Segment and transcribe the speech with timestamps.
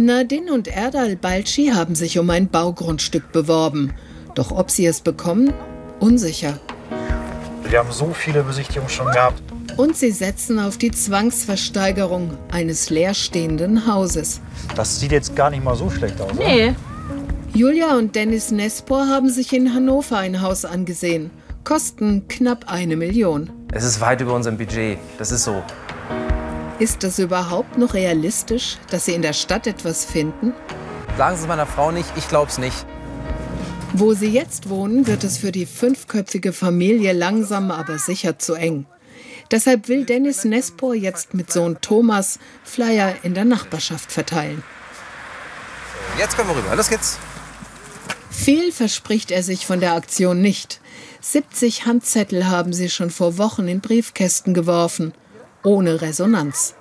[0.00, 3.94] Nadine und Erdal Balci haben sich um ein Baugrundstück beworben.
[4.36, 5.52] Doch ob sie es bekommen?
[5.98, 6.60] Unsicher.
[7.64, 9.42] Wir haben so viele Besichtigungen schon gehabt.
[9.76, 14.40] Und sie setzen auf die Zwangsversteigerung eines leerstehenden Hauses.
[14.76, 16.30] Das sieht jetzt gar nicht mal so schlecht aus.
[16.38, 16.76] Nee.
[17.52, 21.32] Julia und Dennis Nespor haben sich in Hannover ein Haus angesehen.
[21.64, 23.50] Kosten knapp eine Million.
[23.72, 24.96] Es ist weit über unserem Budget.
[25.18, 25.60] Das ist so.
[26.78, 30.54] Ist es überhaupt noch realistisch, dass sie in der Stadt etwas finden?
[31.16, 32.86] Sagen Sie es meiner Frau nicht, ich glaub's nicht.
[33.94, 38.86] Wo sie jetzt wohnen, wird es für die fünfköpfige Familie langsam aber sicher zu eng.
[39.50, 44.62] Deshalb will Dennis Nespor jetzt mit Sohn Thomas Flyer in der Nachbarschaft verteilen.
[46.16, 46.76] Jetzt können wir rüber.
[46.76, 47.18] Los geht's.
[48.30, 50.80] Viel verspricht er sich von der Aktion nicht.
[51.22, 55.12] 70 Handzettel haben sie schon vor Wochen in Briefkästen geworfen,
[55.64, 56.74] ohne Resonanz.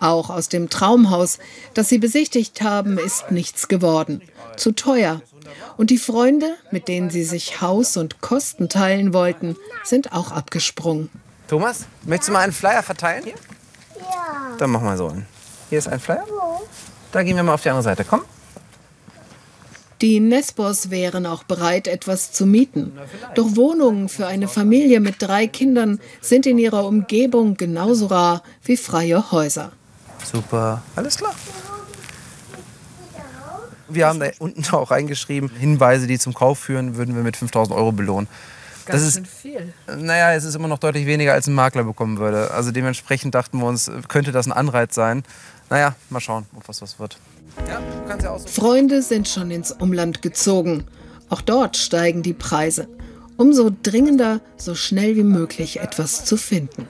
[0.00, 1.38] Auch aus dem Traumhaus,
[1.74, 4.22] das sie besichtigt haben, ist nichts geworden.
[4.56, 5.22] Zu teuer.
[5.76, 11.08] Und die Freunde, mit denen sie sich Haus und Kosten teilen wollten, sind auch abgesprungen.
[11.48, 13.26] Thomas, möchtest du mal einen Flyer verteilen?
[13.26, 14.56] Ja.
[14.58, 15.26] Dann mach mal so einen.
[15.70, 16.24] Hier ist ein Flyer.
[17.12, 18.04] Da gehen wir mal auf die andere Seite.
[18.04, 18.22] Komm.
[20.00, 22.92] Die Nespors wären auch bereit, etwas zu mieten.
[23.34, 28.76] Doch Wohnungen für eine Familie mit drei Kindern sind in ihrer Umgebung genauso rar wie
[28.76, 29.72] freie Häuser.
[30.24, 30.82] Super.
[30.96, 31.34] Alles klar.
[33.88, 37.76] Wir haben da unten auch reingeschrieben, Hinweise, die zum Kauf führen, würden wir mit 5000
[37.76, 38.28] Euro belohnen.
[38.84, 39.74] Ganz das ist, viel.
[39.86, 42.50] Naja, es ist immer noch deutlich weniger, als ein Makler bekommen würde.
[42.52, 45.24] Also dementsprechend dachten wir uns, könnte das ein Anreiz sein.
[45.68, 47.18] Naja, mal schauen, ob was was wird.
[47.66, 47.80] Ja,
[48.16, 50.84] ja Freunde sind schon ins Umland gezogen.
[51.28, 52.88] Auch dort steigen die Preise.
[53.36, 56.88] Umso dringender, so schnell wie möglich etwas zu finden.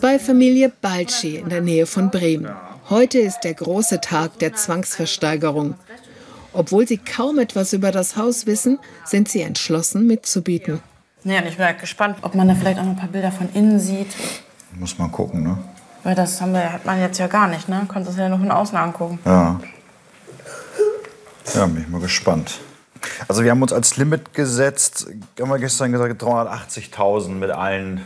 [0.00, 2.54] Bei Familie Balci in der Nähe von Bremen.
[2.88, 5.74] Heute ist der große Tag der Zwangsversteigerung.
[6.52, 10.80] Obwohl sie kaum etwas über das Haus wissen, sind sie entschlossen mitzubieten.
[11.24, 13.48] Ja, ich bin halt gespannt, ob man da vielleicht auch noch ein paar Bilder von
[13.52, 14.14] innen sieht.
[14.72, 15.58] Muss man gucken, ne?
[16.04, 17.84] Weil das haben wir, hat man jetzt ja gar nicht, ne?
[17.88, 19.18] Konntest es ja nur von außen angucken.
[19.24, 19.60] Ja.
[21.54, 22.60] Ja, bin ich mal gespannt.
[23.28, 25.08] Also wir haben uns als Limit gesetzt,
[25.40, 28.02] haben wir gestern gesagt, 380.000 mit allen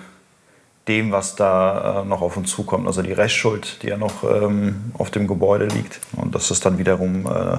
[0.91, 2.89] dem, was da äh, noch auf uns zukommt.
[2.89, 6.01] Also die Restschuld, die ja noch ähm, auf dem Gebäude liegt.
[6.17, 7.59] Und das ist dann wiederum äh,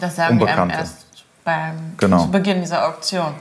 [0.00, 0.74] Das sagen Unbekannte.
[0.74, 2.22] wir erst beim genau.
[2.22, 3.34] zu Beginn dieser Auktion.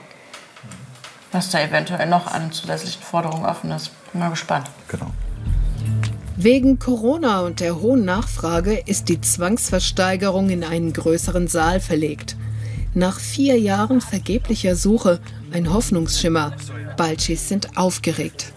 [1.31, 3.91] Was da eventuell noch an zusätzlichen Forderungen offen ist.
[4.11, 4.69] Bin mal gespannt.
[4.89, 5.07] Genau.
[6.35, 12.35] Wegen Corona und der hohen Nachfrage ist die Zwangsversteigerung in einen größeren Saal verlegt.
[12.94, 15.19] Nach vier Jahren vergeblicher Suche
[15.53, 16.53] ein Hoffnungsschimmer.
[16.97, 18.51] Balchis sind aufgeregt.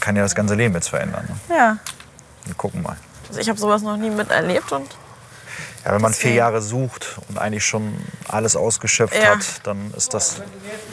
[0.00, 1.28] Kann ja das ganze Leben jetzt verändern.
[1.28, 1.56] Ne?
[1.56, 1.78] Ja.
[2.44, 2.96] Wir gucken mal.
[3.28, 4.88] Also ich habe sowas noch nie miterlebt und
[5.84, 7.94] ja, wenn man vier Jahre sucht und eigentlich schon
[8.28, 9.36] alles ausgeschöpft ja.
[9.36, 10.42] hat, dann ist das.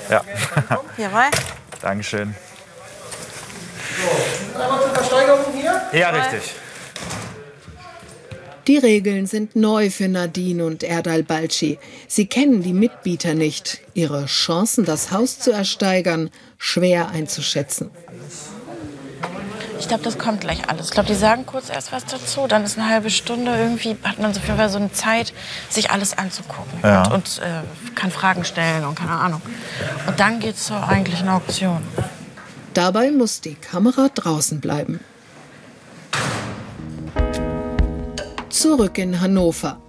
[0.10, 0.24] Ja.
[0.98, 1.30] Jawohl.
[1.82, 2.34] Dankeschön.
[4.54, 5.82] So, einmal zur Versteigerung hier?
[5.92, 6.56] Ja, richtig.
[8.68, 11.80] Die Regeln sind neu für Nadine und Erdal Balci.
[12.08, 13.80] Sie kennen die Mitbieter nicht.
[13.94, 17.92] Ihre Chancen, das Haus zu ersteigern, schwer einzuschätzen.
[19.88, 20.88] Ich glaube, das kommt gleich alles.
[20.88, 24.20] Ich glaube, die sagen kurz erst was dazu, dann ist eine halbe Stunde irgendwie, hat
[24.20, 25.32] man so viel so eine Zeit,
[25.70, 27.06] sich alles anzugucken ja.
[27.06, 29.42] und, und äh, kann Fragen stellen und keine Ahnung.
[30.06, 31.78] Und dann geht es zur eigentlichen Auktion.
[32.74, 35.00] Dabei muss die Kamera draußen bleiben.
[38.50, 39.80] Zurück in Hannover.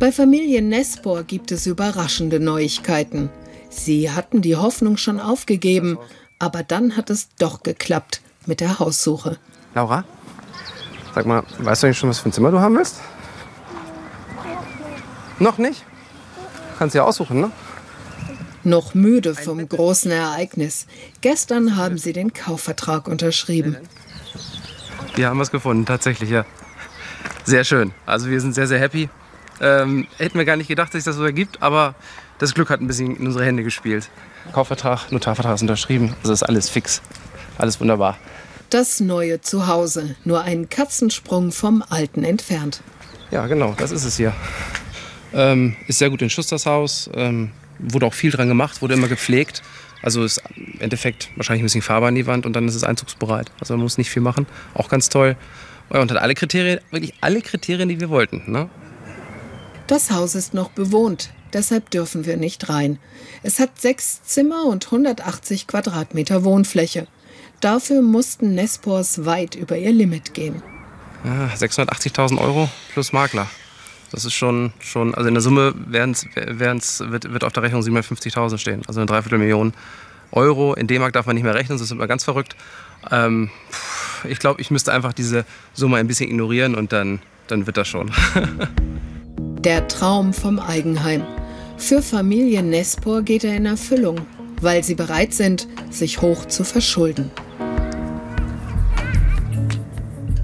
[0.00, 3.30] Bei Familie Nespor gibt es überraschende Neuigkeiten.
[3.70, 5.98] Sie hatten die Hoffnung schon aufgegeben,
[6.40, 9.38] aber dann hat es doch geklappt mit der Haussuche.
[9.74, 10.04] Laura,
[11.14, 13.00] sag mal, weißt du eigentlich schon, was für ein Zimmer du haben willst?
[15.38, 15.84] Noch nicht?
[16.78, 17.50] Kannst du ja aussuchen, ne?
[18.64, 20.86] Noch müde vom großen Ereignis.
[21.20, 23.76] Gestern haben sie den Kaufvertrag unterschrieben.
[25.14, 26.44] Wir haben was gefunden, tatsächlich, ja.
[27.44, 27.92] Sehr schön.
[28.06, 29.08] Also wir sind sehr, sehr happy.
[29.60, 31.94] Ähm, hätten wir gar nicht gedacht, dass sich das so ergibt, aber
[32.38, 34.10] das Glück hat ein bisschen in unsere Hände gespielt.
[34.52, 36.14] Kaufvertrag, Notarvertrag ist unterschrieben.
[36.22, 37.00] Also ist alles fix.
[37.58, 38.18] Alles wunderbar.
[38.70, 42.82] Das neue Zuhause, nur einen Katzensprung vom alten entfernt.
[43.30, 44.32] Ja, genau, das ist es hier.
[45.32, 47.10] Ähm, ist sehr gut in Schuss, das Haus.
[47.14, 49.62] Ähm, wurde auch viel dran gemacht, wurde immer gepflegt.
[50.02, 52.84] Also ist im Endeffekt wahrscheinlich ein bisschen Farbe an die Wand und dann ist es
[52.84, 53.50] einzugsbereit.
[53.60, 54.46] Also man muss nicht viel machen.
[54.74, 55.36] Auch ganz toll.
[55.88, 58.42] Und hat alle Kriterien, wirklich alle Kriterien, die wir wollten.
[58.46, 58.68] Ne?
[59.86, 62.98] Das Haus ist noch bewohnt, deshalb dürfen wir nicht rein.
[63.44, 67.06] Es hat sechs Zimmer und 180 Quadratmeter Wohnfläche.
[67.60, 70.62] Dafür mussten Nespors weit über ihr Limit gehen.
[71.24, 73.46] Ja, 680.000 Euro plus Makler.
[74.12, 77.82] Das ist schon, schon also in der Summe wären's, wären's, wird, wird auf der Rechnung
[77.82, 78.82] 750.000 stehen.
[78.86, 79.72] Also eine Dreiviertelmillion
[80.32, 80.74] Euro.
[80.74, 82.56] In D-Mark darf man nicht mehr rechnen, das ist immer ganz verrückt.
[83.10, 83.50] Ähm,
[84.28, 85.44] ich glaube, ich müsste einfach diese
[85.74, 88.10] Summe ein bisschen ignorieren und dann, dann wird das schon.
[89.60, 91.24] Der Traum vom Eigenheim.
[91.76, 94.20] Für Familie Nespor geht er in Erfüllung,
[94.60, 97.30] weil sie bereit sind, sich hoch zu verschulden.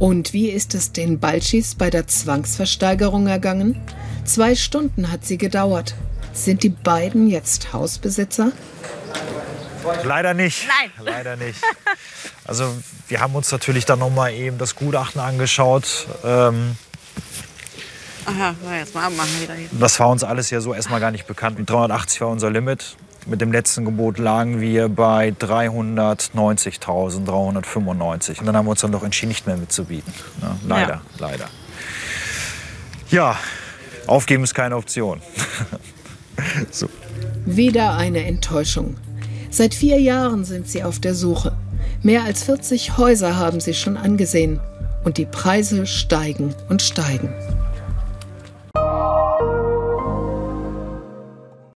[0.03, 3.81] Und wie ist es den Balchis bei der Zwangsversteigerung ergangen?
[4.25, 5.95] Zwei Stunden hat sie gedauert.
[6.33, 8.51] Sind die beiden jetzt Hausbesitzer?
[10.03, 10.67] Leider nicht.
[10.67, 10.91] Nein.
[11.07, 11.61] Leider nicht.
[12.45, 12.75] Also
[13.07, 16.09] wir haben uns natürlich dann noch mal eben das Gutachten angeschaut.
[16.25, 16.77] Ähm,
[18.25, 19.69] Aha, na, jetzt mal abmachen wieder hier.
[19.71, 21.61] das war uns alles ja so erstmal gar nicht bekannt.
[21.71, 22.97] 380 war unser Limit.
[23.27, 28.41] Mit dem letzten Gebot lagen wir bei 390.000, 395.
[28.41, 30.13] Und dann haben wir uns dann doch entschieden, nicht mehr mitzubieten.
[30.41, 31.03] Ja, leider, Ja.
[31.19, 31.45] leider.
[33.11, 33.37] Ja,
[34.07, 35.21] aufgeben ist keine Option.
[36.71, 36.89] so.
[37.45, 38.97] Wieder eine Enttäuschung.
[39.51, 41.53] Seit vier Jahren sind sie auf der Suche.
[42.03, 44.61] Mehr als 40 Häuser haben sie schon angesehen.
[45.05, 47.33] Und die Preise steigen und steigen.